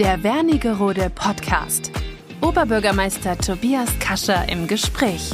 [0.00, 1.92] Der Wernigerode Podcast.
[2.40, 5.30] Oberbürgermeister Tobias Kascher im Gespräch.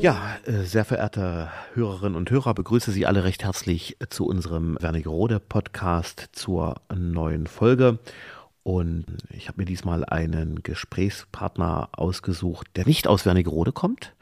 [0.00, 5.38] Ja, äh, sehr verehrte Hörerinnen und Hörer, begrüße Sie alle recht herzlich zu unserem Wernigerode
[5.38, 8.00] Podcast zur neuen Folge.
[8.64, 14.16] Und ich habe mir diesmal einen Gesprächspartner ausgesucht, der nicht aus Wernigerode kommt,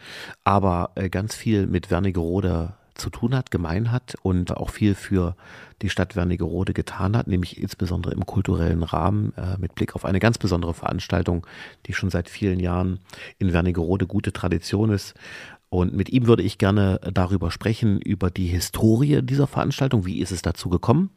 [0.45, 5.37] aber äh, ganz viel mit Wernigerode zu tun hat, gemein hat und auch viel für
[5.83, 10.21] die Stadt Wernigerode getan hat, nämlich insbesondere im kulturellen Rahmen äh, mit Blick auf eine
[10.21, 11.47] ganz besondere Veranstaltung,
[11.87, 13.01] die schon seit vielen Jahren
[13.39, 15.15] in Wernigerode gute Tradition ist.
[15.69, 20.05] Und mit ihm würde ich gerne darüber sprechen, über die Historie dieser Veranstaltung.
[20.05, 21.09] Wie ist es dazu gekommen?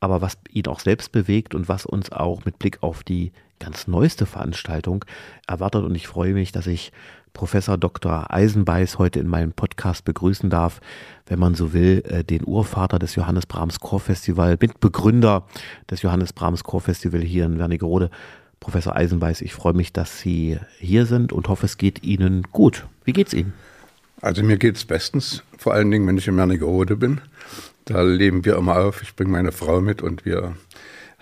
[0.00, 3.86] Aber was ihn auch selbst bewegt und was uns auch mit Blick auf die ganz
[3.86, 5.04] neueste Veranstaltung
[5.46, 5.84] erwartet.
[5.84, 6.92] Und ich freue mich, dass ich
[7.32, 8.26] Professor Dr.
[8.30, 10.80] Eisenbeiß heute in meinem Podcast begrüßen darf,
[11.26, 15.46] wenn man so will, äh, den Urvater des Johannes Brahms Chorfestival, Mitbegründer
[15.90, 18.10] des Johannes Brahms Chorfestival hier in Wernigerode.
[18.60, 22.86] Professor Eisenbeiß, ich freue mich, dass Sie hier sind und hoffe, es geht Ihnen gut.
[23.04, 23.54] Wie geht's Ihnen?
[24.20, 27.20] Also mir geht's bestens, vor allen Dingen, wenn ich in Wernigerode bin.
[27.86, 29.02] Da leben wir immer auf.
[29.02, 30.54] Ich bringe meine Frau mit und wir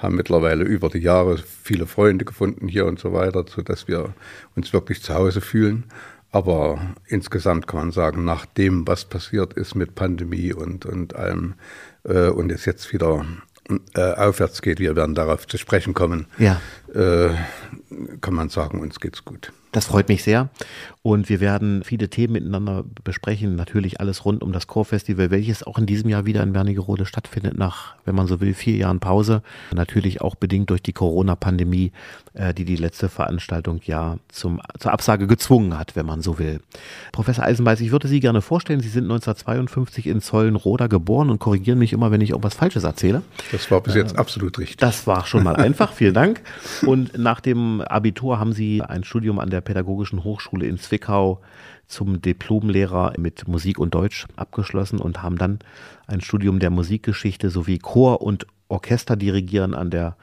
[0.00, 4.14] haben mittlerweile über die Jahre viele Freunde gefunden hier und so weiter, sodass wir
[4.56, 5.84] uns wirklich zu Hause fühlen.
[6.32, 11.54] Aber insgesamt kann man sagen, nach dem, was passiert ist mit Pandemie und, und allem,
[12.04, 13.26] äh, und es jetzt wieder
[13.94, 16.60] äh, aufwärts geht, wir werden darauf zu sprechen kommen, ja.
[16.94, 17.30] Äh,
[18.20, 19.52] kann man sagen, uns geht's gut.
[19.72, 20.48] Das freut mich sehr.
[21.02, 23.54] Und wir werden viele Themen miteinander besprechen.
[23.54, 27.56] Natürlich alles rund um das Chorfestival, welches auch in diesem Jahr wieder in Wernigerode stattfindet,
[27.56, 29.42] nach, wenn man so will, vier Jahren Pause.
[29.72, 31.92] Natürlich auch bedingt durch die Corona-Pandemie,
[32.34, 36.60] äh, die die letzte Veranstaltung ja zum, zur Absage gezwungen hat, wenn man so will.
[37.12, 38.80] Professor Eisenbeiß, ich würde Sie gerne vorstellen.
[38.80, 43.22] Sie sind 1952 in Zollenroda geboren und korrigieren mich immer, wenn ich irgendwas Falsches erzähle.
[43.52, 44.78] Das war bis jetzt äh, absolut richtig.
[44.78, 45.92] Das war schon mal einfach.
[45.92, 46.42] Vielen Dank.
[46.86, 51.40] Und nach dem Abitur haben Sie ein Studium an der Pädagogischen Hochschule in Zwickau
[51.86, 55.58] zum Diplomlehrer mit Musik und Deutsch abgeschlossen und haben dann
[56.06, 60.16] ein Studium der Musikgeschichte sowie Chor- und Orchesterdirigieren an der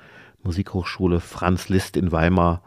[0.44, 2.62] Musikhochschule Franz Liszt in Weimar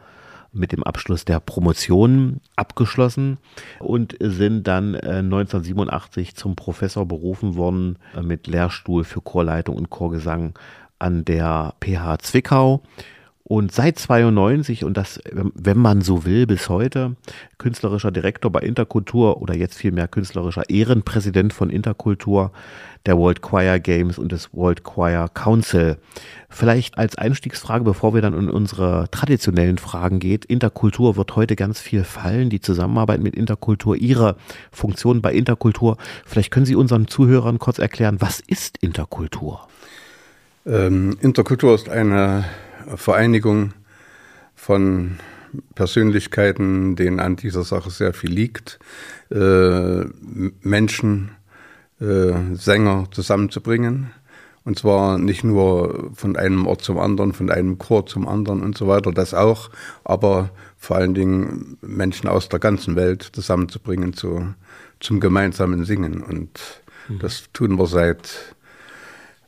[0.53, 3.37] mit dem Abschluss der Promotion abgeschlossen
[3.79, 9.89] und sind dann 1987 äh, zum Professor berufen worden äh, mit Lehrstuhl für Chorleitung und
[9.89, 10.53] Chorgesang
[10.99, 12.83] an der PH Zwickau
[13.43, 17.15] und seit 92 und das, wenn man so will, bis heute
[17.57, 22.51] künstlerischer Direktor bei Interkultur oder jetzt vielmehr künstlerischer Ehrenpräsident von Interkultur,
[23.05, 25.97] der World Choir Games und des World Choir Council.
[26.49, 30.45] Vielleicht als Einstiegsfrage, bevor wir dann in unsere traditionellen Fragen geht.
[30.45, 34.35] Interkultur wird heute ganz viel fallen, die Zusammenarbeit mit Interkultur, Ihre
[34.71, 35.97] Funktion bei Interkultur.
[36.25, 39.67] Vielleicht können Sie unseren Zuhörern kurz erklären, was ist Interkultur?
[40.65, 42.45] Ähm, Interkultur ist eine
[42.95, 43.73] Vereinigung
[44.55, 45.17] von
[45.75, 48.79] Persönlichkeiten, denen an dieser Sache sehr viel liegt,
[49.29, 50.05] äh,
[50.61, 51.31] Menschen,
[51.99, 54.11] äh, Sänger zusammenzubringen.
[54.63, 58.77] Und zwar nicht nur von einem Ort zum anderen, von einem Chor zum anderen und
[58.77, 59.71] so weiter, das auch,
[60.03, 64.53] aber vor allen Dingen Menschen aus der ganzen Welt zusammenzubringen zu,
[64.99, 66.21] zum gemeinsamen Singen.
[66.21, 67.19] Und mhm.
[67.19, 68.55] das tun wir seit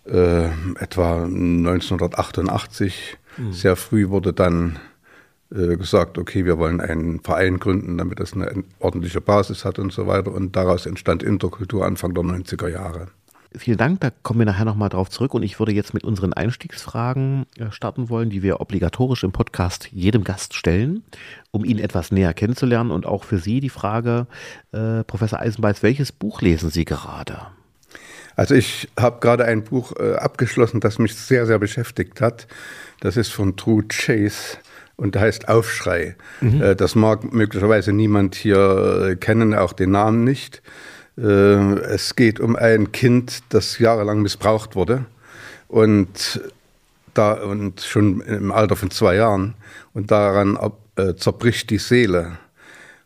[0.05, 0.47] äh,
[0.79, 3.53] etwa 1988 Mhm.
[3.53, 4.79] Sehr früh wurde dann
[5.51, 9.93] äh, gesagt, okay, wir wollen einen Verein gründen, damit das eine ordentliche Basis hat und
[9.93, 10.31] so weiter.
[10.31, 13.07] Und daraus entstand Interkultur Anfang der 90er Jahre.
[13.55, 16.33] Vielen Dank, da kommen wir nachher nochmal drauf zurück und ich würde jetzt mit unseren
[16.33, 21.03] Einstiegsfragen äh, starten wollen, die wir obligatorisch im Podcast jedem Gast stellen,
[21.51, 24.25] um ihn etwas näher kennenzulernen und auch für Sie die Frage,
[24.71, 27.41] äh, Professor Eisenbeiß, welches Buch lesen Sie gerade?
[28.35, 32.47] Also ich habe gerade ein Buch äh, abgeschlossen, das mich sehr, sehr beschäftigt hat.
[32.99, 34.57] Das ist von True Chase
[34.95, 36.15] und heißt Aufschrei.
[36.41, 36.61] Mhm.
[36.61, 40.61] Äh, das mag möglicherweise niemand hier äh, kennen, auch den Namen nicht.
[41.17, 45.05] Äh, es geht um ein Kind, das jahrelang missbraucht wurde
[45.67, 46.41] und,
[47.13, 49.55] da, und schon im Alter von zwei Jahren
[49.93, 50.57] und daran
[50.95, 52.37] äh, zerbricht die Seele.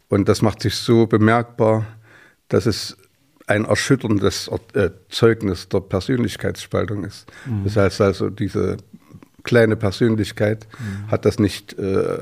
[0.10, 1.86] Und das macht sich so bemerkbar,
[2.48, 2.98] dass es
[3.48, 7.26] ein erschütterndes äh, Zeugnis der Persönlichkeitsspaltung ist.
[7.46, 7.64] Mhm.
[7.64, 8.78] Das heißt also, diese
[9.44, 11.10] kleine Persönlichkeit mhm.
[11.10, 12.20] hat das nicht äh,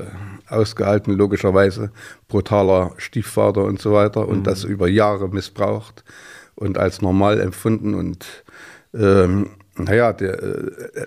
[0.48, 1.90] ausgehalten, logischerweise.
[2.28, 4.44] Brutaler Stiefvater und so weiter und mhm.
[4.44, 6.04] das über Jahre missbraucht
[6.54, 8.44] und als normal empfunden und
[8.94, 11.06] ähm, naja, der, äh,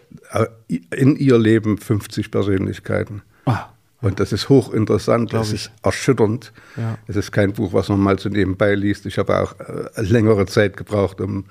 [0.68, 3.24] äh in ihr Leben 50 Persönlichkeiten.
[3.46, 3.70] Ah.
[4.02, 6.54] Und das ist hochinteressant, das ist erschütternd.
[6.78, 6.98] Ja.
[7.08, 9.06] Es ist kein Buch, was man mal so nebenbei liest.
[9.06, 11.46] Ich habe auch äh, längere Zeit gebraucht, um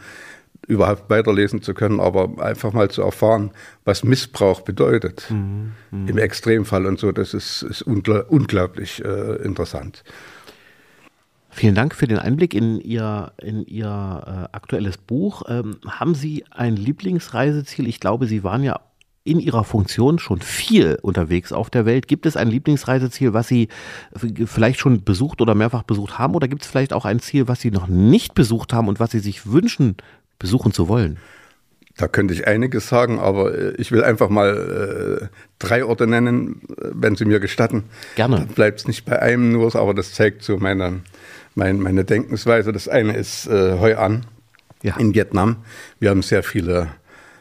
[0.66, 3.50] überhaupt weiterlesen zu können, aber einfach mal zu erfahren,
[3.84, 5.72] was Missbrauch bedeutet mhm.
[5.90, 6.08] Mhm.
[6.08, 10.04] im Extremfall und so, das ist, ist ungl unglaublich äh, interessant.
[11.50, 15.42] Vielen Dank für den Einblick in Ihr, in Ihr äh, aktuelles Buch.
[15.48, 17.88] Ähm, haben Sie ein Lieblingsreiseziel?
[17.88, 18.78] Ich glaube, Sie waren ja
[19.24, 22.08] in Ihrer Funktion schon viel unterwegs auf der Welt.
[22.08, 23.68] Gibt es ein Lieblingsreiseziel, was Sie
[24.46, 26.34] vielleicht schon besucht oder mehrfach besucht haben?
[26.34, 29.10] Oder gibt es vielleicht auch ein Ziel, was Sie noch nicht besucht haben und was
[29.10, 29.96] Sie sich wünschen,
[30.38, 31.18] besuchen zu wollen?
[31.98, 35.26] Da könnte ich einiges sagen, aber äh, ich will einfach mal äh,
[35.58, 37.84] drei Orte nennen, äh, wenn Sie mir gestatten.
[38.14, 38.46] Gerne.
[38.54, 41.00] Bleibt es nicht bei einem nur, aber das zeigt so meine,
[41.56, 42.72] meine, meine Denkensweise.
[42.72, 44.26] Das eine ist äh, Hoi An
[44.82, 44.96] ja.
[44.96, 45.56] in Vietnam.
[45.98, 46.88] Wir haben sehr viele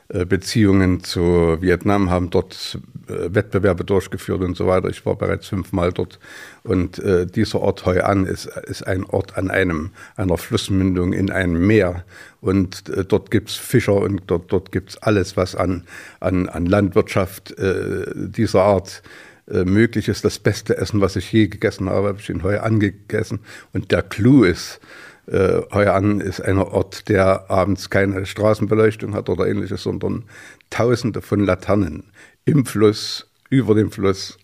[0.09, 4.87] Beziehungen zu Vietnam, haben dort äh, Wettbewerbe durchgeführt und so weiter.
[4.89, 6.19] Ich war bereits fünfmal dort.
[6.63, 11.29] Und äh, dieser Ort Hoi An ist, ist ein Ort an einem, einer Flussmündung in
[11.29, 12.05] einem Meer.
[12.39, 15.83] Und äh, dort gibt es Fischer und dort, dort gibt es alles, was an,
[16.19, 19.03] an, an Landwirtschaft äh, dieser Art
[19.49, 20.23] äh, möglich ist.
[20.23, 23.39] Das beste Essen, was ich je gegessen habe, habe ich in Hoi An gegessen.
[23.73, 24.79] Und der Clou ist,
[25.27, 30.23] äh, Heuer an ist ein Ort, der abends keine Straßenbeleuchtung hat oder ähnliches, sondern
[30.69, 32.11] tausende von Laternen
[32.45, 34.37] im Fluss, über dem Fluss,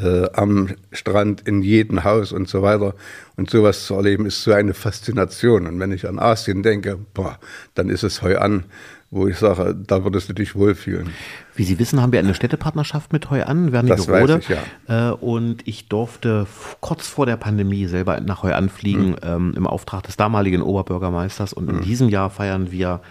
[0.00, 2.94] äh, am Strand, in jedem Haus und so weiter.
[3.36, 5.66] Und sowas zu erleben ist so eine Faszination.
[5.66, 7.38] Und wenn ich an Asien denke, boah,
[7.74, 8.64] dann ist es Heu an
[9.12, 11.10] wo ich sage, da würdest du dich wohlfühlen.
[11.54, 14.40] Wie Sie wissen, haben wir eine Städtepartnerschaft mit Heu an, Wernigerode.
[14.40, 15.10] Ich, ja.
[15.10, 16.46] Äh, und ich durfte
[16.80, 19.16] kurz vor der Pandemie selber nach Heu anfliegen mhm.
[19.22, 21.52] ähm, im Auftrag des damaligen Oberbürgermeisters.
[21.52, 21.76] Und mhm.
[21.76, 23.02] in diesem Jahr feiern wir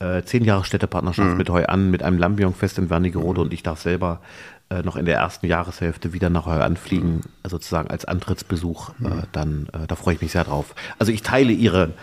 [0.00, 1.36] äh, zehn Jahre Städtepartnerschaft mhm.
[1.36, 3.40] mit Heu an, mit einem Lambion-Fest in Wernigerode.
[3.40, 4.20] Und ich darf selber
[4.70, 7.48] äh, noch in der ersten Jahreshälfte wieder nach Heu anfliegen, mhm.
[7.48, 8.90] sozusagen als Antrittsbesuch.
[9.00, 9.22] Äh, mhm.
[9.32, 10.74] dann, äh, da freue ich mich sehr drauf.
[10.98, 11.94] Also ich teile Ihre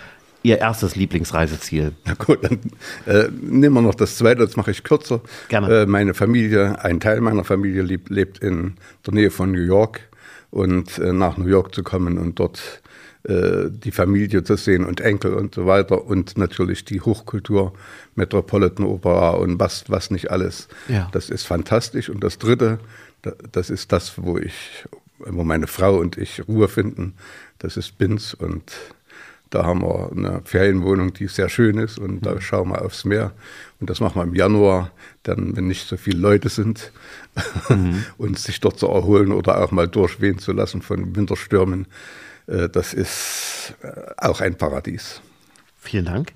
[0.41, 1.93] Ihr erstes Lieblingsreiseziel?
[2.05, 2.59] Na gut, dann
[3.07, 5.21] äh, nehmen wir noch das zweite, das mache ich kürzer.
[5.49, 5.81] Gerne.
[5.81, 8.75] Äh, meine Familie, ein Teil meiner Familie lebt, lebt in
[9.07, 10.01] der Nähe von New York
[10.51, 12.83] und nach New York zu kommen und dort
[13.27, 17.73] äh, die Familie zu sehen und Enkel und so weiter und natürlich die Hochkultur,
[18.15, 20.67] Metropolitan Opera und was, was nicht alles.
[20.87, 21.09] Ja.
[21.11, 22.09] Das ist fantastisch.
[22.09, 22.79] Und das dritte,
[23.51, 24.85] das ist das, wo ich,
[25.17, 27.15] wo meine Frau und ich Ruhe finden.
[27.57, 28.71] Das ist Binz und
[29.49, 32.41] da haben wir eine Ferienwohnung, die sehr schön ist und da mhm.
[32.41, 33.31] schauen wir aufs Meer.
[33.79, 34.91] Und das machen wir im Januar,
[35.23, 36.91] dann, wenn nicht so viele Leute sind,
[37.69, 38.03] mhm.
[38.17, 41.87] und sich dort zu erholen oder auch mal durchwehen zu lassen von Winterstürmen.
[42.47, 45.21] Äh, das ist äh, auch ein Paradies.
[45.77, 46.33] Vielen Dank.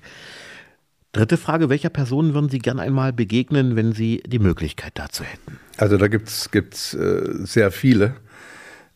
[1.12, 5.58] Dritte Frage, welcher Person würden Sie gerne einmal begegnen, wenn Sie die Möglichkeit dazu hätten?
[5.76, 8.14] Also da gibt es äh, sehr viele.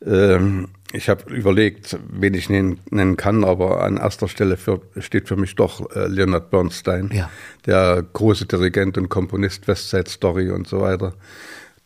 [0.05, 5.27] Ähm, ich habe überlegt, wen ich nennen, nennen, kann, aber an erster Stelle für, steht
[5.27, 7.29] für mich doch Leonard Bernstein, ja.
[7.67, 11.15] der große Dirigent und Komponist West Side Story und so weiter,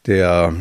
[0.04, 0.52] der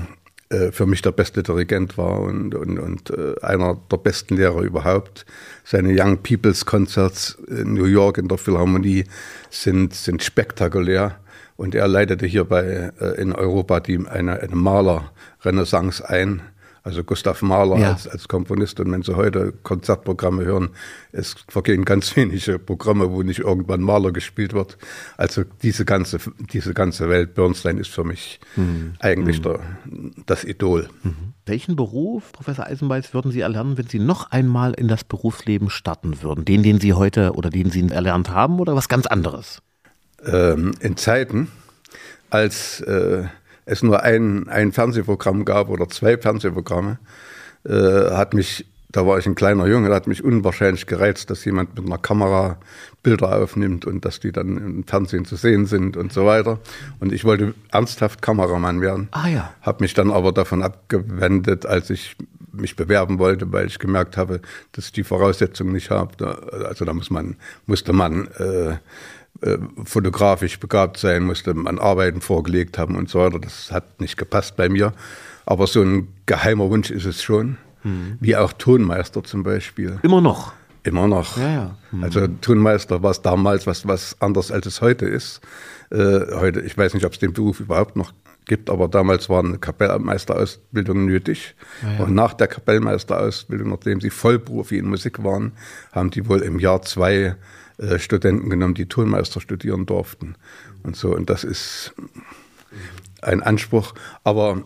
[0.49, 4.61] äh, für mich der beste Dirigent war und, und, und äh, einer der besten Lehrer
[4.61, 5.25] überhaupt.
[5.65, 9.03] Seine Young People's Concerts in New York in der Philharmonie
[9.49, 11.19] sind, sind spektakulär.
[11.57, 16.41] Und er leitete hier bei, äh, in Europa die, eine, eine Maler-Renaissance ein
[16.87, 17.91] also Gustav Mahler ja.
[17.91, 18.79] als, als Komponist.
[18.79, 20.69] Und wenn Sie heute Konzertprogramme hören,
[21.11, 24.77] es vergehen ganz wenige Programme, wo nicht irgendwann Mahler gespielt wird.
[25.17, 26.19] Also diese ganze,
[26.53, 28.93] diese ganze Welt, Bernstein ist für mich mhm.
[28.99, 29.43] eigentlich mhm.
[29.43, 29.59] Der,
[30.25, 30.89] das Idol.
[31.03, 31.33] Mhm.
[31.45, 36.21] Welchen Beruf, Professor Eisenbeiß, würden Sie erlernen, wenn Sie noch einmal in das Berufsleben starten
[36.21, 36.45] würden?
[36.45, 39.61] Den, den Sie heute oder den Sie erlernt haben oder was ganz anderes?
[40.25, 41.49] Ähm, in Zeiten,
[42.29, 43.25] als äh,
[43.67, 46.97] es nur ein, ein Fernsehprogramm gab oder zwei Fernsehprogramme,
[47.65, 51.75] äh, hat mich, da war ich ein kleiner Junge, hat mich unwahrscheinlich gereizt, dass jemand
[51.75, 52.57] mit einer Kamera
[53.03, 56.59] Bilder aufnimmt und dass die dann im Fernsehen zu sehen sind und so weiter.
[56.99, 59.09] Und ich wollte ernsthaft Kameramann werden.
[59.11, 59.53] Ah ja.
[59.61, 62.15] Habe mich dann aber davon abgewendet, als ich
[62.53, 64.39] mich bewerben wollte, weil ich gemerkt habe,
[64.71, 66.39] dass ich die Voraussetzungen nicht habe.
[66.67, 68.77] Also da muss man, musste man äh,
[69.41, 73.39] äh, fotografisch begabt sein, musste man Arbeiten vorgelegt haben und so weiter.
[73.39, 74.93] Das hat nicht gepasst bei mir.
[75.45, 77.57] Aber so ein geheimer Wunsch ist es schon.
[77.83, 78.17] Mhm.
[78.19, 79.99] Wie auch Tonmeister zum Beispiel.
[80.03, 80.53] Immer noch.
[80.83, 81.37] Immer noch.
[81.37, 81.77] Ja, ja.
[81.91, 82.03] Mhm.
[82.03, 85.41] Also Tonmeister war es damals was, was anders als es heute ist.
[85.89, 88.13] Äh, heute, ich weiß nicht, ob es den Beruf überhaupt noch
[88.45, 91.55] gibt, aber damals war eine Kapellmeisterausbildung nötig.
[91.83, 92.03] Ja, ja.
[92.05, 95.51] Und nach der Kapellmeisterausbildung, nachdem sie Vollprofi in Musik waren,
[95.91, 97.35] haben die wohl im Jahr zwei
[97.77, 100.35] äh, Studenten genommen, die Tonmeister studieren durften
[100.83, 101.15] und so.
[101.15, 101.93] Und das ist
[103.21, 103.93] ein Anspruch.
[104.23, 104.63] Aber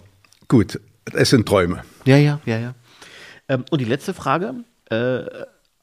[0.48, 0.80] gut,
[1.14, 1.84] es sind Träume.
[2.06, 2.76] Ja, ja, ja, ja.
[3.48, 4.64] Ähm, und die letzte Frage.
[4.90, 5.24] Äh,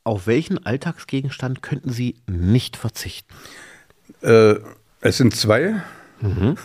[0.05, 3.35] auf welchen Alltagsgegenstand könnten Sie nicht verzichten?
[4.23, 4.55] Äh,
[5.03, 5.83] es sind zwei.
[6.21, 6.57] Mhm.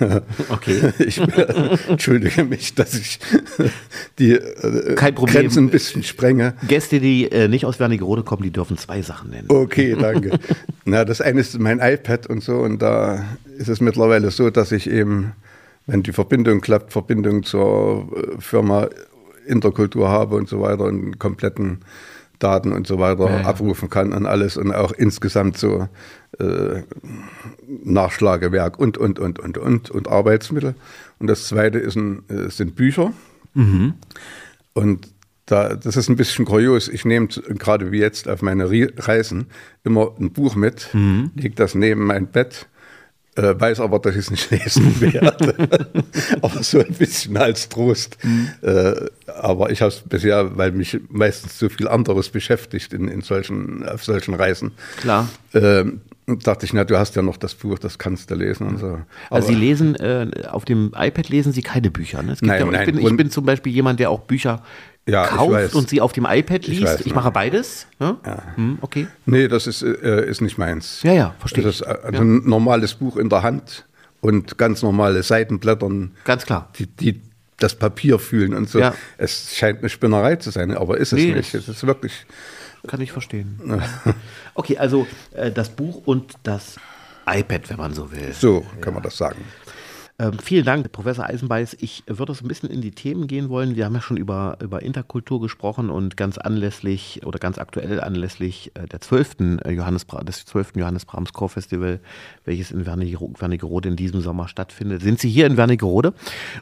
[0.49, 0.93] Okay.
[0.99, 3.19] Ich äh, entschuldige mich, dass ich
[4.19, 4.95] die äh.
[4.95, 6.53] Grenzen ein bisschen sprenge.
[6.67, 9.47] Gäste, die äh, nicht aus Wernigerode kommen, die dürfen zwei Sachen nennen.
[9.49, 10.39] Okay, danke.
[10.85, 13.25] Na, das eine ist mein iPad und so und da
[13.57, 15.33] ist es mittlerweile so, dass ich eben,
[15.85, 18.87] wenn die Verbindung klappt, Verbindung zur äh, Firma
[19.45, 21.79] Interkultur habe und so weiter und kompletten
[22.43, 23.45] Daten und so weiter Ja, ja.
[23.45, 25.87] abrufen kann und alles und auch insgesamt so
[26.39, 26.83] äh,
[27.83, 30.75] Nachschlagewerk und, und, und, und, und, und Arbeitsmittel.
[31.19, 33.13] Und das zweite ist ein, äh, sind Bücher.
[34.73, 35.07] Und
[35.45, 36.87] da, das ist ein bisschen kurios.
[36.87, 39.47] Ich nehme gerade wie jetzt auf meine Reisen
[39.83, 40.89] immer ein Buch mit,
[41.35, 42.67] lege das neben mein Bett,
[43.35, 45.55] äh, weiß aber, dass ich es nicht lesen werde.
[46.41, 48.17] aber so ein bisschen als Trost.
[48.61, 48.93] Äh,
[49.27, 53.87] aber ich habe es bisher, weil mich meistens so viel anderes beschäftigt in, in solchen,
[53.87, 54.71] auf solchen Reisen.
[54.97, 55.29] Klar.
[55.53, 58.77] Ähm, dachte ich, na, du hast ja noch das Buch, das kannst du lesen und
[58.79, 58.99] so.
[59.29, 62.23] Also Sie lesen, äh, auf dem iPad lesen Sie keine Bücher.
[62.23, 62.33] Ne?
[62.33, 64.63] Es gibt Nein, ja, ich, nein, bin, ich bin zum Beispiel jemand, der auch Bücher
[65.05, 65.73] Ja, ich kauft weiß.
[65.75, 66.81] und sie auf dem iPad liest.
[66.81, 67.13] Ich, weiß, ne?
[67.13, 67.87] mache beides.
[67.99, 68.17] Ne?
[68.55, 69.07] Hm, okay.
[69.25, 71.01] Nee, das ist, äh, ist nicht meins.
[71.03, 73.85] Ja, ja, verstehe Das ist also ein normales Buch in der Hand
[74.21, 76.69] und ganz normale Seitenblättern, Ganz klar.
[76.79, 77.21] die, die
[77.57, 78.79] das Papier fühlen und so.
[78.79, 78.93] Ja.
[79.17, 81.53] Es scheint eine Spinnerei zu sein, aber ist es Nee, nicht.
[81.53, 82.25] Es ist wirklich.
[82.87, 83.59] Kann ich verstehen.
[84.55, 86.75] Okay, also äh, das Buch und das
[87.25, 88.33] iPad, wenn man so will.
[88.33, 89.43] So kann man das sagen.
[90.19, 91.75] Ähm, vielen Dank, Professor Eisenbeiß.
[91.79, 93.75] Ich würde so ein bisschen in die Themen gehen wollen.
[93.75, 98.71] Wir haben ja schon über, über Interkultur gesprochen und ganz anlässlich oder ganz aktuell anlässlich
[98.75, 99.59] äh, der 12.
[99.67, 100.73] Johannes, Bra- des 12.
[100.75, 101.99] Johannes Brahms Chorfestival,
[102.45, 106.13] welches in Wernigerode in diesem Sommer stattfindet, sind Sie hier in Wernigerode,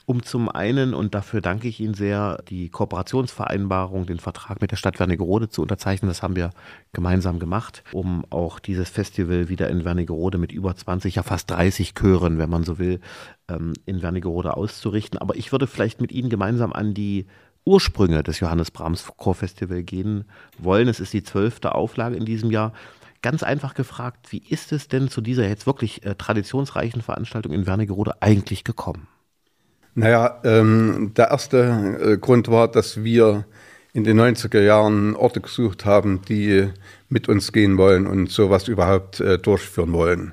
[0.06, 4.78] um zum einen, und dafür danke ich Ihnen sehr, die Kooperationsvereinbarung, den Vertrag mit der
[4.78, 6.08] Stadt Wernigerode zu unterzeichnen.
[6.08, 6.52] Das haben wir
[6.94, 11.94] gemeinsam gemacht, um auch dieses Festival wieder in Wernigerode mit über 20, ja fast 30
[11.96, 13.02] Chören, wenn man so will,
[13.52, 15.20] ähm, in Wernigerode auszurichten.
[15.20, 17.26] Aber ich würde vielleicht mit Ihnen gemeinsam an die
[17.66, 20.26] Ursprünge des Johannes Brahms Chorfestival gehen
[20.58, 20.88] wollen.
[20.88, 22.74] Es ist die zwölfte Auflage in diesem Jahr.
[23.22, 27.68] Ganz einfach gefragt, wie ist es denn zu dieser jetzt wirklich äh, traditionsreichen Veranstaltung in
[27.68, 29.08] Wernigerode eigentlich gekommen?
[29.94, 33.46] Naja, ähm, der erste äh, Grund war, dass wir
[33.94, 36.70] in den 90er Jahren Orte gesucht haben, die
[37.10, 40.32] mit uns gehen wollen und sowas überhaupt äh, durchführen wollen.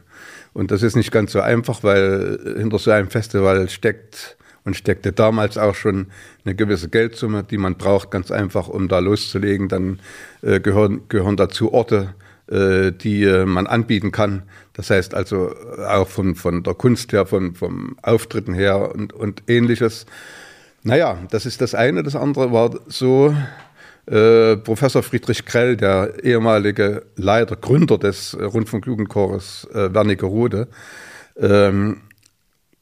[0.53, 5.13] Und das ist nicht ganz so einfach, weil hinter so einem Festival steckt und steckte
[5.13, 6.09] damals auch schon
[6.45, 9.69] eine gewisse Geldsumme, die man braucht, ganz einfach, um da loszulegen.
[9.69, 10.01] Dann
[10.43, 12.15] äh, gehören, gehören dazu Orte,
[12.51, 14.43] äh, die äh, man anbieten kann.
[14.75, 15.55] Das heißt also
[15.89, 20.07] auch von, von der Kunst her, von, vom Auftritten her und, und ähnliches.
[20.83, 22.03] Naja, das ist das eine.
[22.03, 23.35] Das andere war so,
[24.11, 30.69] äh, Professor Friedrich Krell, der ehemalige Leiter, Gründer des äh, Rundfunkjugendchores äh, Wernigerode,
[31.37, 32.03] ähm,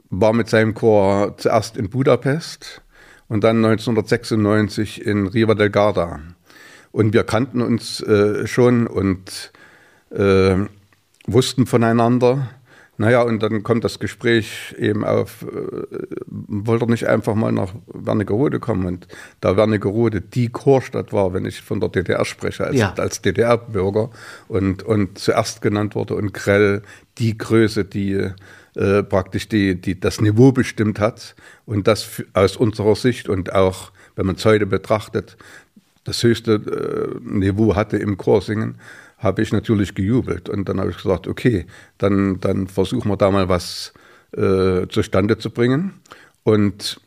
[0.09, 2.83] war mit seinem Chor zuerst in Budapest
[3.29, 6.21] und dann 1996 in Riva del Garda.
[6.93, 9.53] Und wir kannten uns äh, schon und
[10.11, 10.57] äh,
[11.27, 12.49] wussten voneinander.
[12.99, 17.75] Naja, und dann kommt das Gespräch eben auf, äh, wollte er nicht einfach mal nach
[17.87, 18.87] Wernigerode kommen?
[18.87, 19.09] Und
[19.41, 22.95] da Wernigerode die Chorstadt war, wenn ich von der DDR spreche, als, Ja.
[22.97, 24.11] als DDR-Bürger
[24.49, 26.83] und, und zuerst genannt wurde und Grell
[27.19, 28.31] die Größe, die
[28.75, 31.35] äh, praktisch die, die das Niveau bestimmt hat
[31.67, 35.37] und das aus unserer Sicht und auch, wenn man es heute betrachtet,
[36.05, 38.77] das höchste äh, Niveau hatte im Chorsingen,
[39.19, 40.49] habe ich natürlich gejubelt.
[40.49, 41.67] Und dann habe ich gesagt, okay,
[41.99, 43.93] dann, dann versuchen wir da mal was
[44.37, 45.95] äh, zustande zu bringen.
[46.43, 47.01] Und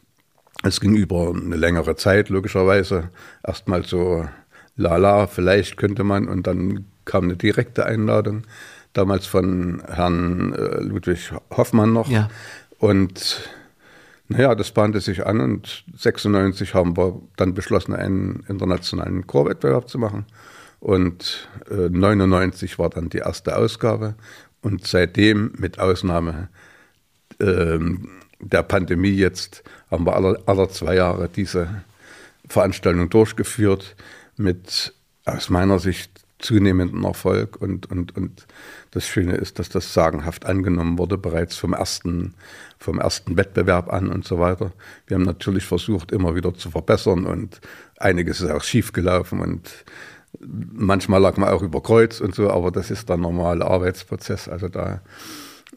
[0.64, 3.10] es ging über eine längere Zeit, logischerweise.
[3.46, 4.28] Erstmal so,
[4.76, 6.28] lala, vielleicht könnte man.
[6.28, 8.44] Und dann kam eine direkte Einladung,
[8.94, 12.10] damals von Herrn äh, Ludwig Hoffmann noch.
[12.10, 12.30] Ja.
[12.80, 13.50] Und
[14.28, 19.98] naja, das bahnte sich an und 96 haben wir dann beschlossen, einen internationalen Chorwettbewerb zu
[19.98, 20.26] machen.
[20.80, 24.16] Und äh, 99 war dann die erste Ausgabe.
[24.62, 26.50] Und seitdem, mit Ausnahme
[27.40, 28.10] ähm,
[28.40, 31.84] der Pandemie jetzt, haben wir alle, alle zwei Jahre diese
[32.48, 33.96] Veranstaltung durchgeführt
[34.38, 34.94] mit
[35.26, 37.62] aus meiner Sicht zunehmendem Erfolg.
[37.62, 38.48] Und, und, und
[38.92, 42.34] das Schöne ist, dass das sagenhaft angenommen wurde, bereits vom ersten,
[42.80, 44.72] vom ersten Wettbewerb an und so weiter.
[45.08, 47.60] Wir haben natürlich versucht, immer wieder zu verbessern und
[47.98, 49.70] einiges ist auch schiefgelaufen und
[50.40, 54.48] manchmal lag man auch über Kreuz und so, aber das ist der normale Arbeitsprozess.
[54.48, 55.02] Also da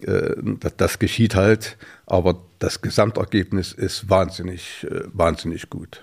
[0.00, 6.02] äh, das, das geschieht halt, aber das Gesamtergebnis ist wahnsinnig, äh, wahnsinnig gut.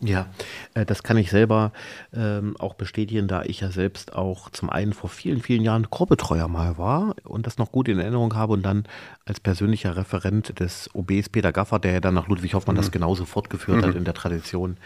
[0.00, 0.26] Ja,
[0.74, 1.72] äh, das kann ich selber
[2.14, 6.48] ähm, auch bestätigen, da ich ja selbst auch zum einen vor vielen, vielen Jahren Chorbetreuer
[6.48, 8.84] mal war und das noch gut in Erinnerung habe und dann
[9.24, 12.80] als persönlicher Referent des OBs Peter Gaffer, der ja dann nach Ludwig Hoffmann mhm.
[12.80, 13.86] das genauso fortgeführt mhm.
[13.86, 14.76] hat in der Tradition,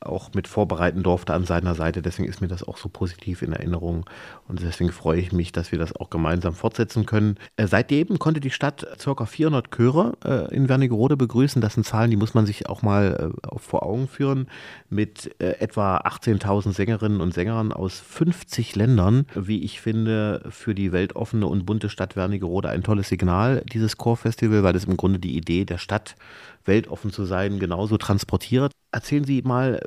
[0.00, 2.02] auch mit vorbereiten durfte an seiner Seite.
[2.02, 4.04] Deswegen ist mir das auch so positiv in Erinnerung
[4.48, 7.38] und deswegen freue ich mich, dass wir das auch gemeinsam fortsetzen können.
[7.56, 9.24] Äh, seitdem konnte die Stadt ca.
[9.24, 11.62] 400 Chöre äh, in Wernigerode begrüßen.
[11.62, 14.46] Das sind Zahlen, die muss man sich auch mal äh, vor Augen führen
[14.90, 19.26] mit äh, etwa 18.000 Sängerinnen und Sängern aus 50 Ländern.
[19.34, 24.62] Wie ich finde, für die weltoffene und bunte Stadt Wernigerode ein tolles Signal, dieses Chorfestival,
[24.62, 26.16] weil es im Grunde die Idee der Stadt,
[26.68, 28.70] weltoffen zu sein, genauso transportiert.
[28.92, 29.80] Erzählen Sie mal,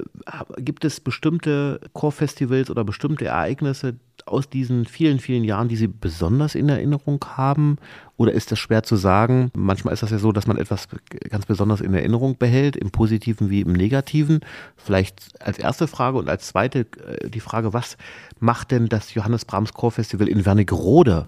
[0.57, 3.95] gibt es bestimmte Chorfestivals oder bestimmte Ereignisse,
[4.25, 7.77] aus diesen vielen, vielen Jahren, die Sie besonders in Erinnerung haben?
[8.17, 9.51] Oder ist das schwer zu sagen?
[9.55, 10.87] Manchmal ist das ja so, dass man etwas
[11.29, 14.41] ganz besonders in Erinnerung behält, im Positiven wie im Negativen.
[14.77, 17.97] Vielleicht als erste Frage und als zweite äh, die Frage, was
[18.39, 21.27] macht denn das Johannes Brahms Chorfestival in Wernigerode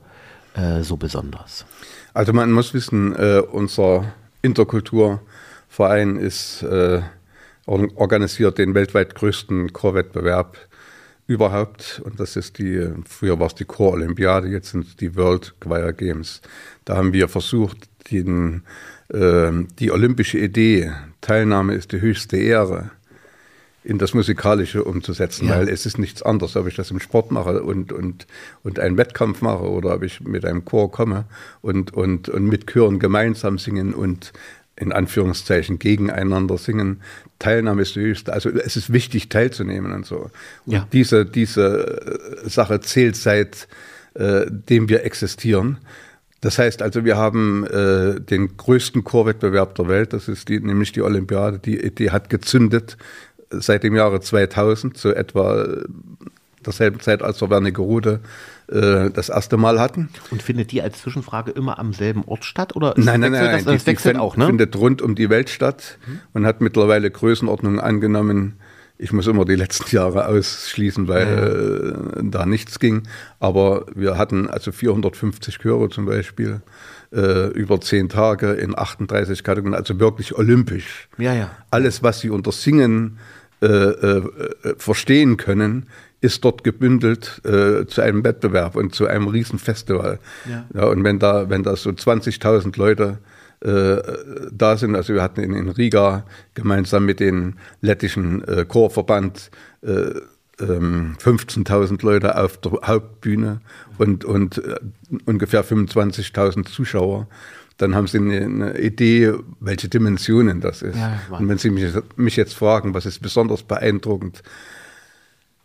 [0.56, 1.66] äh, so besonders?
[2.14, 4.14] Also man muss wissen, äh, unser
[5.74, 7.02] Interkulturverein ist äh,
[7.66, 10.58] organisiert den weltweit größten Chorwettbewerb
[11.26, 12.02] überhaupt.
[12.04, 15.94] Und das ist die, früher war es die Chor-Olympiade, jetzt sind es die World Choir
[15.94, 16.42] Games.
[16.86, 18.64] Da haben wir versucht, den,
[19.10, 22.92] äh, die olympische Idee, Teilnahme ist die höchste Ehre,
[23.86, 25.58] in das Musikalische umzusetzen, ja.
[25.58, 28.28] weil es ist nichts anderes, ob ich das im Sport mache und, und,
[28.64, 31.26] und einen Wettkampf mache oder ob ich mit einem Chor komme
[31.62, 34.32] und, und, und mit Chören gemeinsam singen und
[34.76, 37.02] in Anführungszeichen gegeneinander singen.
[37.40, 38.34] Teilnahme ist die höchste.
[38.34, 40.30] Also es ist wichtig, teilzunehmen und so.
[40.66, 40.88] Und ja.
[40.92, 43.68] diese, diese äh, Sache zählt seit
[44.16, 45.78] äh, dem wir existieren.
[46.42, 50.92] Das heißt also, wir haben äh, den größten Chorwettbewerb der Welt, das ist die, nämlich
[50.92, 52.98] die Olympiade, die, die hat gezündet
[53.50, 55.66] seit dem Jahre 2000, so etwa
[56.64, 58.22] derselben Zeit, als wir Wernigerode
[58.68, 60.10] äh, das erste Mal hatten.
[60.32, 62.76] Und findet die als Zwischenfrage immer am selben Ort statt?
[62.76, 64.48] Oder nein, nein, nein, das, das die, wechselt die auch, ne?
[64.48, 66.20] findet rund um die Welt statt mhm.
[66.34, 68.54] und hat mittlerweile Größenordnungen angenommen.
[68.98, 72.20] Ich muss immer die letzten Jahre ausschließen, weil ja.
[72.20, 73.04] äh, da nichts ging.
[73.40, 76.62] Aber wir hatten also 450 Chöre zum Beispiel
[77.14, 81.10] äh, über zehn Tage in 38 Kategorien, also wirklich olympisch.
[81.18, 81.52] Ja, ja.
[81.70, 83.20] Alles, was Sie unter Singen
[83.62, 85.88] äh, äh, äh verstehen können,
[86.24, 90.20] ist dort gebündelt äh, zu einem Wettbewerb und zu einem Riesenfestival.
[90.50, 90.66] Ja.
[90.74, 93.18] ja und wenn da, wenn da so 20.000 Leute
[93.60, 94.02] äh,
[94.52, 100.12] da sind, also wir hatten in, in Riga gemeinsam mit dem lettischen äh, Chorverband äh,
[100.60, 103.60] 15.000 ähm, Leute auf der Hauptbühne
[103.98, 104.76] und, und äh,
[105.26, 107.28] ungefähr 25.000 Zuschauer
[107.78, 110.96] dann haben Sie eine, eine, Idee, welche Dimensionen das ist.
[110.96, 114.44] Ja, und wenn Sie mich, mich, jetzt fragen, was ist besonders beeindruckend,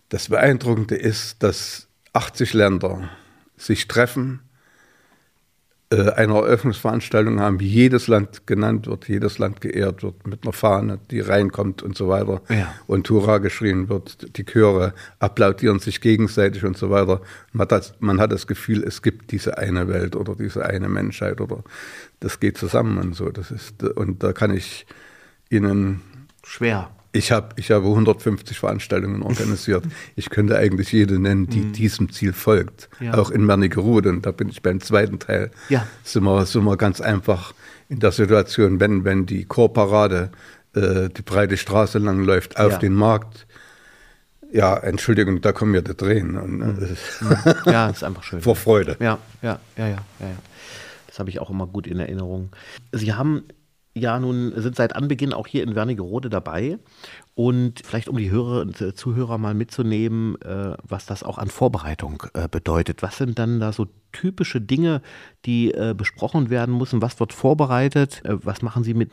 [0.09, 3.11] das Beeindruckende ist, dass 80 Länder
[3.57, 4.41] sich treffen,
[5.91, 10.53] äh, eine Eröffnungsveranstaltung haben, wie jedes Land genannt wird, jedes Land geehrt wird mit einer
[10.53, 12.75] Fahne, die reinkommt und so weiter ja.
[12.87, 17.23] und Hurra geschrien wird, die Chöre applaudieren sich gegenseitig und so weiter.
[17.53, 20.89] Man hat, das, man hat das Gefühl, es gibt diese eine Welt oder diese eine
[20.89, 21.65] Menschheit oder
[22.21, 23.31] das geht zusammen und so.
[23.31, 24.87] Das ist, und da kann ich
[25.49, 26.03] Ihnen
[26.45, 29.85] schwer ich habe ich hab 150 Veranstaltungen organisiert.
[30.15, 31.73] Ich könnte eigentlich jede nennen, die mhm.
[31.73, 32.89] diesem Ziel folgt.
[33.01, 33.15] Ja.
[33.15, 34.11] Auch in Wernigerode.
[34.11, 35.51] Und da bin ich beim zweiten Teil.
[35.69, 35.87] Ja.
[36.05, 37.55] Sind, wir, sind wir ganz einfach
[37.89, 40.31] in der Situation, wenn, wenn die Chorparade
[40.75, 42.79] äh, die breite Straße lang läuft auf ja.
[42.79, 43.47] den Markt.
[44.53, 46.39] Ja, Entschuldigung, da kommen wir da drehen.
[46.39, 48.41] Und, äh, ja, ist einfach schön.
[48.43, 48.97] Vor Freude.
[49.01, 49.89] Ja, ja, ja.
[49.89, 50.29] ja, ja.
[51.09, 52.51] Das habe ich auch immer gut in Erinnerung.
[52.93, 53.43] Sie haben
[53.99, 56.79] ja nun sind seit Anbeginn auch hier in Wernigerode dabei.
[57.35, 61.49] Und vielleicht um die Hörer und äh, Zuhörer mal mitzunehmen, äh, was das auch an
[61.49, 63.01] Vorbereitung äh, bedeutet.
[63.03, 65.03] Was sind dann da so typische Dinge,
[65.45, 67.03] die besprochen werden müssen?
[67.03, 68.23] Was wird vorbereitet?
[68.25, 69.11] Was machen Sie mit,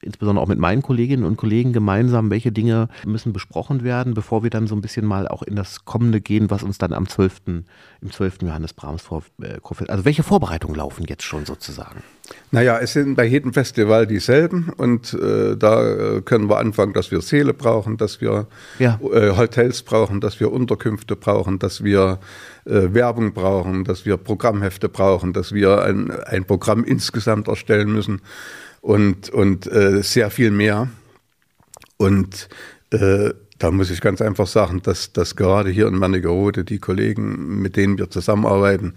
[0.00, 2.30] insbesondere auch mit meinen Kolleginnen und Kollegen gemeinsam?
[2.30, 5.84] Welche Dinge müssen besprochen werden, bevor wir dann so ein bisschen mal auch in das
[5.84, 7.64] Kommende gehen, was uns dann am 12.,
[8.00, 8.42] im 12.
[8.42, 12.04] Johannes Brahms vor, äh, also welche Vorbereitungen laufen jetzt schon sozusagen?
[12.50, 17.10] Naja, es sind bei jedem Festival dieselben und äh, da äh, können wir anfangen, dass
[17.10, 18.46] wir Seele brauchen, dass wir
[18.78, 18.98] ja.
[19.12, 22.18] äh, Hotels brauchen, dass wir Unterkünfte brauchen, dass wir
[22.64, 28.22] äh, Werbung brauchen, dass wir Programmhefte brauchen, dass wir ein, ein Programm insgesamt erstellen müssen
[28.80, 30.88] und, und äh, sehr viel mehr.
[31.98, 32.48] Und
[32.90, 37.60] äh, da muss ich ganz einfach sagen, dass, dass gerade hier in Wernigerode die Kollegen,
[37.60, 38.94] mit denen wir zusammenarbeiten,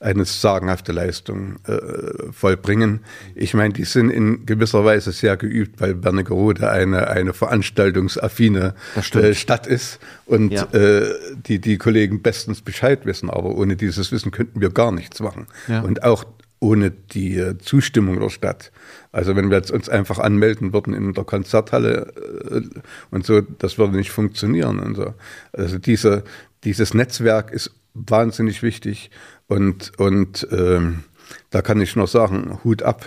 [0.00, 3.00] eine sagenhafte Leistung äh, vollbringen.
[3.34, 9.34] Ich meine, die sind in gewisser Weise sehr geübt, weil Wernigerode eine, eine veranstaltungsaffine äh,
[9.34, 10.64] Stadt ist und ja.
[10.72, 11.12] äh,
[11.46, 13.28] die, die Kollegen bestens Bescheid wissen.
[13.28, 15.46] Aber ohne dieses Wissen könnten wir gar nichts machen.
[15.68, 15.82] Ja.
[15.82, 16.24] Und auch
[16.60, 18.72] ohne die äh, Zustimmung der Stadt.
[19.12, 22.12] Also wenn wir jetzt uns einfach anmelden würden in der Konzerthalle
[22.50, 22.62] äh,
[23.10, 25.14] und so, das würde nicht funktionieren und so.
[25.52, 26.22] Also diese,
[26.64, 29.10] dieses Netzwerk ist wahnsinnig wichtig
[29.46, 31.04] und, und ähm,
[31.50, 33.04] da kann ich nur sagen, Hut ab,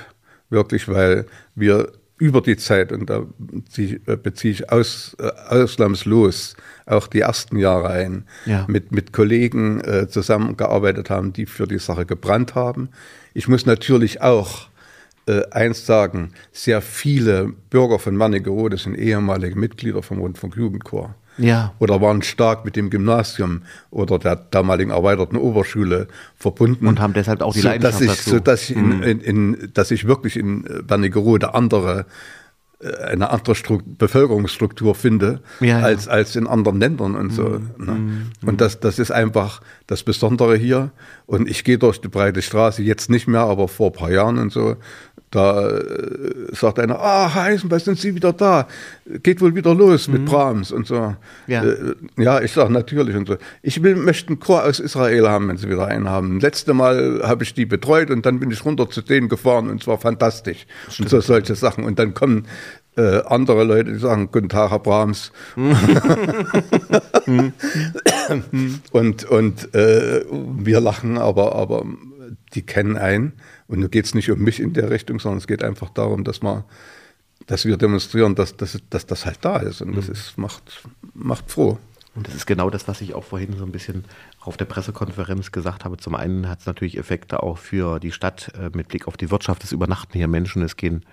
[0.49, 3.25] wirklich, weil wir über die Zeit, und da
[3.75, 8.65] äh, beziehe ich aus, äh, ausnahmslos auch die ersten Jahre ein, ja.
[8.69, 12.89] mit, mit Kollegen äh, zusammengearbeitet haben, die für die Sache gebrannt haben.
[13.33, 14.67] Ich muss natürlich auch
[15.25, 21.15] äh, eins sagen, sehr viele Bürger von Wernigerode sind ehemalige Mitglieder vom Rundfunkjugendchor.
[21.37, 21.73] Ja.
[21.79, 26.87] Oder waren stark mit dem Gymnasium oder der damaligen erweiterten Oberschule verbunden.
[26.87, 28.29] Und haben deshalb auch die Leidenschaft dass ich, dazu.
[28.29, 29.03] So dass ich, in, mhm.
[29.03, 32.05] in, in, dass ich wirklich in Wernigerode andere
[32.83, 35.79] äh, eine andere Strukt Bevölkerungsstruktur finde ja, ja.
[35.79, 37.59] Als, als in anderen Ländern und so.
[37.77, 37.91] Mm, ne?
[37.91, 40.91] mm, und das, das ist einfach das Besondere hier.
[41.25, 44.37] Und ich gehe durch die breite Straße, jetzt nicht mehr, aber vor ein paar Jahren
[44.37, 44.75] und so.
[45.33, 48.67] Da äh, sagt einer, ah, Heisenberg, sind Sie wieder da?
[49.23, 50.25] Geht wohl wieder los mit mhm.
[50.25, 51.15] Brahms und so.
[51.47, 53.37] Ja, äh, ja ich sage natürlich und so.
[53.63, 56.39] Ich will, möchte einen Chor aus Israel haben, wenn Sie wieder einen haben.
[56.39, 59.81] Letzte Mal habe ich die betreut und dann bin ich runter zu denen gefahren und
[59.81, 60.67] es war fantastisch.
[60.87, 61.07] Stimmt.
[61.07, 61.83] Und so solche Sachen.
[61.83, 62.45] Und dann kommen
[62.95, 65.31] äh, andere Leute, die sagen, guten Tag, Herr Brahms.
[68.91, 71.87] und und äh, wir lachen, aber, aber
[72.53, 73.33] die kennen einen.
[73.73, 76.23] Und nun geht es nicht um mich in der Richtung, sondern es geht einfach darum,
[76.23, 76.63] dass man,
[77.47, 79.81] dass wir demonstrieren, dass, dass, dass das halt da ist.
[79.81, 79.95] Und mhm.
[79.95, 80.83] das ist, macht,
[81.15, 81.79] macht froh.
[82.13, 84.05] Und das ist genau das, was ich auch vorhin so ein bisschen
[84.41, 85.97] auf der Pressekonferenz gesagt habe.
[85.97, 89.31] Zum einen hat es natürlich Effekte auch für die Stadt äh, mit Blick auf die
[89.31, 89.63] Wirtschaft.
[89.63, 91.03] Es übernachten hier Menschen, es gehen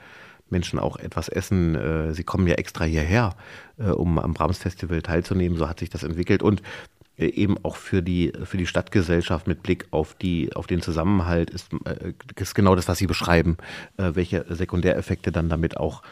[0.50, 1.76] Menschen auch etwas essen.
[1.76, 3.36] Äh, sie kommen ja extra hierher,
[3.78, 5.56] äh, um am Brahms Festival teilzunehmen.
[5.56, 6.42] So hat sich das entwickelt.
[6.42, 6.60] Und
[7.20, 11.68] eben auch für die, für die Stadtgesellschaft mit Blick auf, die, auf den Zusammenhalt ist,
[12.36, 13.56] ist genau das, was Sie beschreiben,
[13.96, 16.02] welche Sekundäreffekte dann damit auch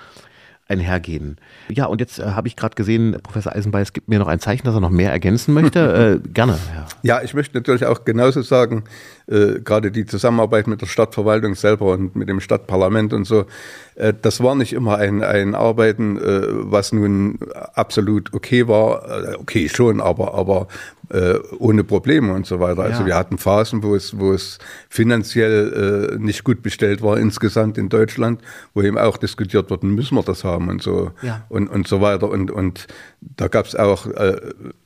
[0.69, 1.39] einhergehen.
[1.71, 4.67] Ja, und jetzt äh, habe ich gerade gesehen, Professor Eisenbeiß gibt mir noch ein Zeichen,
[4.67, 6.21] dass er noch mehr ergänzen möchte.
[6.25, 6.59] äh, gerne.
[6.75, 6.87] Ja.
[7.03, 8.85] ja, ich möchte natürlich auch genauso sagen,
[9.27, 13.47] äh, gerade die Zusammenarbeit mit der Stadtverwaltung selber und mit dem Stadtparlament und so,
[13.95, 17.39] äh, das war nicht immer ein, ein Arbeiten, äh, was nun
[17.73, 19.33] absolut okay war.
[19.33, 20.69] Äh, okay schon, aber, aber
[21.11, 22.83] äh, ohne Probleme und so weiter.
[22.83, 23.07] Also ja.
[23.07, 27.89] wir hatten Phasen, wo es, wo es finanziell äh, nicht gut bestellt war insgesamt in
[27.89, 28.41] Deutschland,
[28.75, 31.45] wo eben auch diskutiert wird, müssen wir das haben und so ja.
[31.49, 32.29] und, und so weiter.
[32.29, 32.87] Und, und
[33.21, 34.37] da gab es auch äh,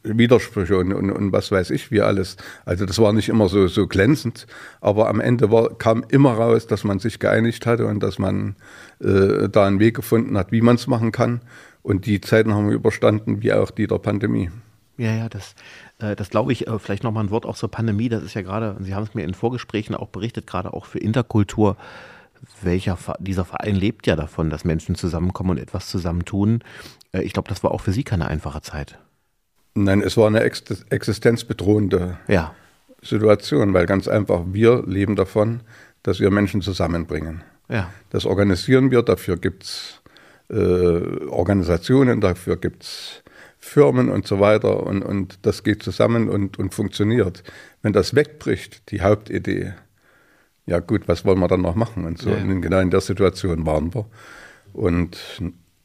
[0.02, 2.36] Widersprüche und, und, und was weiß ich wie alles.
[2.64, 4.46] Also das war nicht immer so, so glänzend,
[4.80, 8.56] aber am Ende war, kam immer raus, dass man sich geeinigt hatte und dass man
[9.00, 11.40] äh, da einen Weg gefunden hat, wie man es machen kann.
[11.82, 14.50] Und die Zeiten haben wir überstanden, wie auch die der Pandemie.
[14.98, 15.54] Ja, ja, das,
[16.16, 18.08] das glaube ich, äh, vielleicht nochmal ein Wort auch zur Pandemie.
[18.08, 20.98] Das ist ja gerade, Sie haben es mir in Vorgesprächen auch berichtet, gerade auch für
[20.98, 21.76] Interkultur.
[22.60, 26.62] Welcher dieser Verein lebt ja davon, dass Menschen zusammenkommen und etwas zusammentun.
[27.12, 28.98] Äh, ich glaube, das war auch für Sie keine einfache Zeit.
[29.74, 32.54] Nein, es war eine existenzbedrohende ja.
[33.00, 35.60] Situation, weil ganz einfach wir leben davon,
[36.02, 37.42] dass wir Menschen zusammenbringen.
[37.68, 37.88] Ja.
[38.10, 40.02] Das organisieren wir, dafür gibt es
[40.50, 43.22] äh, Organisationen, dafür gibt es
[43.64, 47.44] Firmen und so weiter und, und das geht zusammen und, und funktioniert.
[47.80, 49.72] Wenn das wegbricht, die Hauptidee,
[50.66, 52.04] ja gut, was wollen wir dann noch machen?
[52.04, 52.36] Und so ja.
[52.36, 54.06] und genau in der Situation waren wir.
[54.72, 55.16] Und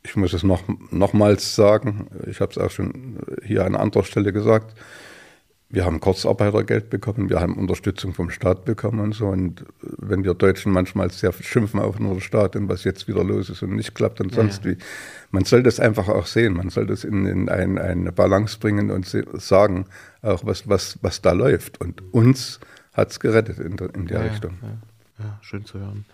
[0.03, 4.33] ich muss es noch, nochmals sagen, ich habe es auch schon hier an anderer Stelle
[4.33, 4.75] gesagt,
[5.69, 9.27] wir haben Kurzarbeitergeld bekommen, wir haben Unterstützung vom Staat bekommen und so.
[9.27, 13.49] Und wenn wir Deutschen manchmal sehr schimpfen auf unseren Staat und was jetzt wieder los
[13.49, 14.71] ist und nicht klappt und sonst ja.
[14.71, 14.77] wie,
[15.31, 16.53] man soll das einfach auch sehen.
[16.53, 19.87] Man soll das in, in ein, eine Balance bringen und sagen,
[20.21, 21.81] auch was, was, was da läuft.
[21.81, 22.61] Und uns
[22.93, 24.57] hat es gerettet in, der, in der ja, Richtung.
[24.61, 26.05] Ja, ja, schön zu hören.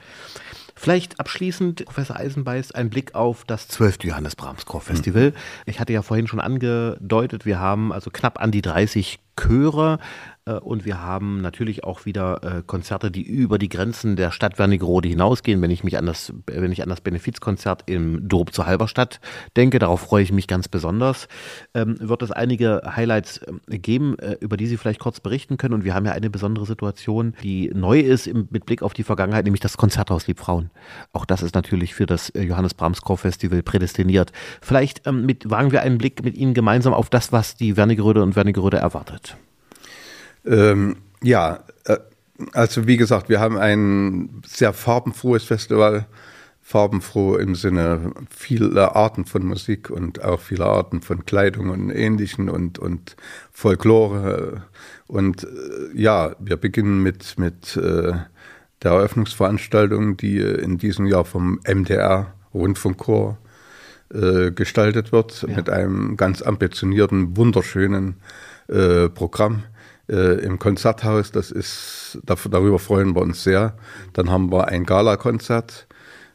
[0.76, 4.04] Vielleicht abschließend, Professor Eisenbeiß, ein Blick auf das 12.
[4.04, 5.30] Johannes Brahms Chor Festival.
[5.30, 5.36] Mhm.
[5.68, 9.98] Ich hatte ja vorhin schon angedeutet, wir haben also knapp an die 30 Chöre.
[10.46, 14.60] Äh, und wir haben natürlich auch wieder äh, Konzerte, die über die Grenzen der Stadt
[14.60, 15.62] Wernigerode hinausgehen.
[15.62, 19.20] Wenn ich mich an das, wenn ich an das Benefizkonzert im Dom zur Halberstadt
[19.56, 21.28] denke, darauf freue ich mich ganz besonders,
[21.74, 25.74] ähm, wird es einige Highlights äh, geben, über die Sie vielleicht kurz berichten können.
[25.74, 29.46] Und wir haben ja eine besondere Situation, die neu ist mit Blick auf die Vergangenheit,
[29.46, 30.70] nämlich das Konzerthaus Liebfrauen.
[31.12, 34.32] Auch das ist natürlich für das Johannes Brahms Festival prädestiniert.
[34.62, 38.22] Vielleicht ähm, mit, wagen wir einen Blick mit Ihnen gemeinsam auf das, was die Wernigeröde
[38.24, 39.38] und Wernigeröde erwartet.
[40.46, 41.98] Ähm, ja, äh,
[42.54, 46.06] also wie gesagt, wir haben ein sehr farbenfrohes Festival.
[46.66, 52.50] Farbenfroh im Sinne vieler Arten von Musik und auch vieler Arten von Kleidung und Ähnlichen
[52.50, 53.18] und, und
[53.52, 54.64] Folklore.
[55.06, 55.48] Und äh,
[55.94, 58.14] ja, wir beginnen mit, mit äh,
[58.82, 63.38] der Eröffnungsveranstaltung, die in diesem Jahr vom MDR Rundfunkchor
[64.14, 65.56] äh, gestaltet wird, ja.
[65.58, 68.16] mit einem ganz ambitionierten, wunderschönen
[68.70, 69.64] äh, Programm
[70.08, 71.32] im Konzerthaus.
[71.32, 73.76] Das ist, darüber freuen wir uns sehr.
[74.14, 75.88] Dann haben wir ein Gala-Konzert,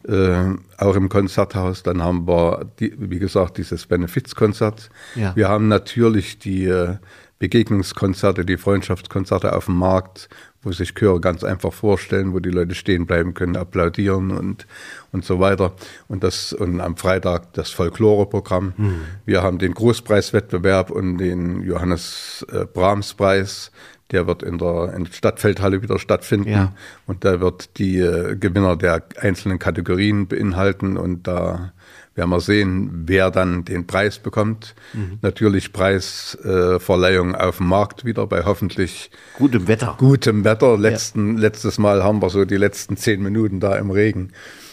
[0.07, 1.83] äh, auch im Konzerthaus.
[1.83, 4.89] Dann haben wir, die, wie gesagt, dieses Benefizkonzert.
[5.15, 5.37] Ja.
[5.37, 6.97] Wir haben natürlich die äh,
[7.39, 10.29] Begegnungskonzerte, die Freundschaftskonzerte auf dem Markt,
[10.63, 14.67] wo sich Chöre ganz einfach vorstellen, wo die Leute stehen bleiben können, applaudieren und,
[15.13, 15.73] und so weiter.
[16.09, 18.73] Und, das, und am Freitag das Folklore-Programm.
[18.77, 19.01] Mhm.
[19.25, 23.71] Wir haben den Großpreiswettbewerb und den Johannes äh, Brahms Preis.
[24.11, 26.51] Der wird in der, in der Stadtfeldhalle wieder stattfinden.
[26.51, 26.73] Ja.
[27.07, 30.97] Und da wird die äh, Gewinner der einzelnen Kategorien beinhalten.
[30.97, 31.73] Und da
[32.19, 34.75] werden wir sehen, wer dann den Preis bekommt.
[34.93, 35.19] Mhm.
[35.23, 39.95] Natürlich Preisverleihung äh, auf dem Markt wieder bei hoffentlich gutem Wetter.
[39.99, 40.77] Gutem Wetter.
[40.77, 41.43] Letzten, ja.
[41.43, 44.33] Letztes Mal haben wir so die letzten zehn Minuten da im Regen.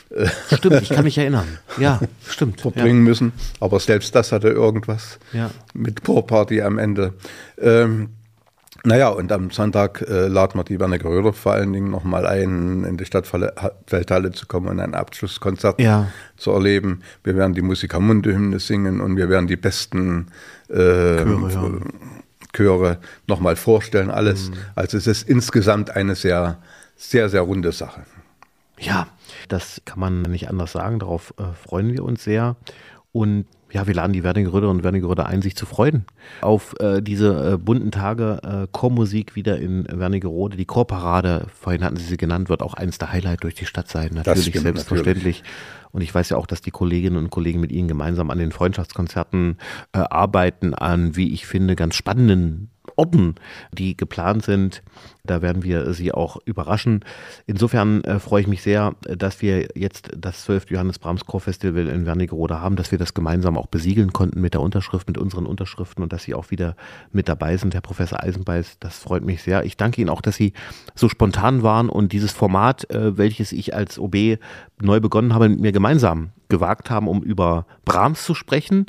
[0.51, 1.57] Stimmt, ich kann mich erinnern.
[1.77, 2.61] Ja, stimmt.
[2.61, 3.09] Verbringen ja.
[3.09, 3.33] müssen.
[3.59, 5.49] Aber selbst das hatte irgendwas ja.
[5.73, 7.13] mit Chorparty am Ende.
[7.59, 8.09] Ähm,
[8.85, 12.83] naja, und am Sonntag äh, laden wir die Werner Röder vor allen Dingen nochmal ein,
[12.83, 16.07] in die Stadtfeldhalle zu kommen und ein Abschlusskonzert ja.
[16.37, 17.01] zu erleben.
[17.23, 20.27] Wir werden die Musikermunde-Hymne singen und wir werden die besten
[20.69, 21.71] äh, Chöre, ja.
[22.53, 24.49] Chöre nochmal vorstellen, alles.
[24.49, 24.55] Mhm.
[24.75, 26.59] Also es ist insgesamt eine sehr,
[26.95, 28.03] sehr, sehr runde Sache.
[28.79, 29.07] Ja,
[29.47, 30.99] das kann man nicht anders sagen.
[30.99, 32.55] Darauf äh, freuen wir uns sehr.
[33.11, 36.05] Und ja, wir laden die Wernigeröder und Wernigeröder ein, sich zu freuen
[36.41, 40.55] auf äh, diese äh, bunten Tage äh, Chormusik wieder in Wernigerode.
[40.55, 43.89] Die Chorparade, vorhin hatten Sie sie genannt, wird auch eins der Highlight durch die Stadt
[43.89, 44.11] sein.
[44.13, 45.43] Natürlich, stimmt, selbstverständlich.
[45.43, 45.43] Natürlich.
[45.95, 48.51] Und ich weiß ja auch, dass die Kolleginnen und Kollegen mit Ihnen gemeinsam an den
[48.51, 49.57] Freundschaftskonzerten
[49.93, 53.35] äh, arbeiten, an, wie ich finde, ganz spannenden Orten,
[53.71, 54.83] die geplant sind.
[55.23, 57.05] Da werden wir Sie auch überraschen.
[57.45, 60.71] Insofern äh, freue ich mich sehr, dass wir jetzt das 12.
[60.71, 64.53] Johannes Brahms Chor Festival in Wernigerode haben, dass wir das gemeinsam auch besiegeln konnten mit
[64.53, 66.75] der Unterschrift, mit unseren Unterschriften und dass Sie auch wieder
[67.11, 68.77] mit dabei sind, Herr Professor Eisenbeiß.
[68.79, 69.65] Das freut mich sehr.
[69.65, 70.53] Ich danke Ihnen auch, dass Sie
[70.95, 74.37] so spontan waren und dieses Format, äh, welches ich als OB
[74.81, 78.85] neu begonnen habe, mit mir gemeinsam gewagt haben, um über Brahms zu sprechen,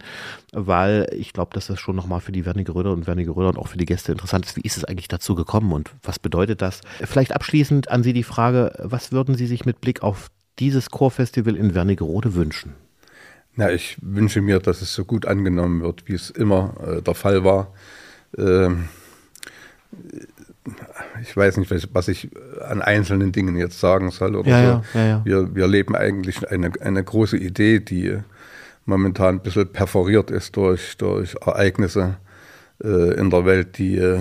[0.52, 3.78] weil ich glaube, dass das schon nochmal für die Wernigeröder und Wernigeröder und auch für
[3.78, 4.56] die Gäste interessant ist.
[4.56, 6.80] Wie ist es eigentlich dazu gekommen und was bedeutet das?
[7.02, 11.56] Vielleicht abschließend an Sie die Frage, was würden Sie sich mit Blick auf dieses Chorfestival
[11.56, 12.74] in Wernigerode wünschen?
[13.56, 17.14] Na, ich wünsche mir, dass es so gut angenommen wird, wie es immer äh, der
[17.14, 17.72] Fall war.
[18.36, 18.88] Ähm,
[21.22, 22.28] ich weiß nicht, was ich
[22.60, 24.98] an einzelnen Dingen jetzt sagen soll oder ja, so.
[24.98, 28.18] Ja, ja, wir, wir leben eigentlich eine, eine große Idee, die
[28.84, 32.16] momentan ein bisschen perforiert ist durch, durch Ereignisse
[32.82, 34.20] äh, in der Welt, die äh,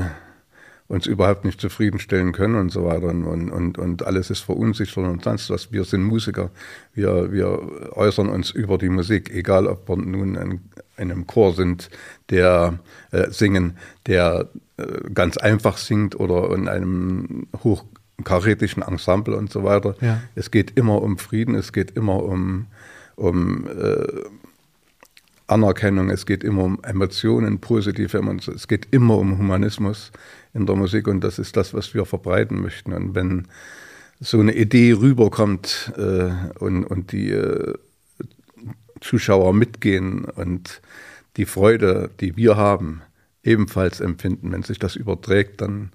[0.87, 3.07] uns überhaupt nicht zufriedenstellen können und so weiter.
[3.07, 5.71] Und, und, und alles ist verunsichert und sonst was.
[5.71, 6.51] Wir sind Musiker.
[6.93, 10.51] Wir, wir äußern uns über die Musik, egal ob wir nun in,
[10.97, 11.89] in einem Chor sind,
[12.29, 12.79] der
[13.11, 19.95] äh, singen, der äh, ganz einfach singt oder in einem hochkarätischen Ensemble und so weiter.
[20.01, 20.21] Ja.
[20.35, 22.67] Es geht immer um Frieden, es geht immer um,
[23.15, 24.05] um äh,
[25.47, 30.11] Anerkennung, es geht immer um Emotionen, positive Emotionen, es geht immer um Humanismus
[30.53, 32.93] in der Musik und das ist das, was wir verbreiten möchten.
[32.93, 33.47] Und wenn
[34.19, 37.73] so eine Idee rüberkommt äh, und, und die äh,
[39.01, 40.81] Zuschauer mitgehen und
[41.37, 43.01] die Freude, die wir haben,
[43.43, 45.91] ebenfalls empfinden, wenn sich das überträgt, dann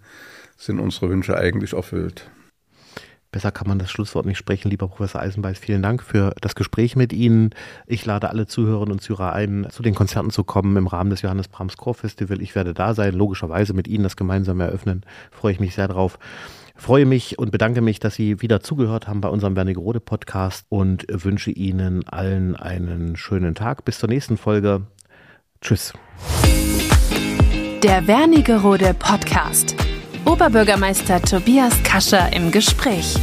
[0.56, 2.30] sind unsere Wünsche eigentlich erfüllt.
[3.33, 5.59] Besser kann man das Schlusswort nicht sprechen, lieber Professor Eisenbeiß.
[5.59, 7.51] Vielen Dank für das Gespräch mit Ihnen.
[7.87, 11.23] Ich lade alle Zuhörerinnen und Zuhörer ein, zu den Konzerten zu kommen im Rahmen des
[11.23, 12.43] Johannes Brahms Chor Festival.
[12.43, 15.05] Ich werde da sein, logischerweise mit Ihnen das gemeinsam eröffnen.
[15.31, 16.19] Freue ich mich sehr drauf.
[16.75, 21.07] Freue mich und bedanke mich, dass Sie wieder zugehört haben bei unserem Wernigerode Podcast und
[21.09, 23.85] wünsche Ihnen allen einen schönen Tag.
[23.85, 24.87] Bis zur nächsten Folge.
[25.61, 25.93] Tschüss.
[27.83, 29.77] Der Wernigerode Podcast.
[30.24, 33.16] Oberbürgermeister Tobias Kascher im Gespräch.